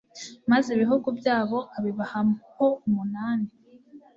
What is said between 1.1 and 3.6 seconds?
byabo abibahaho umunani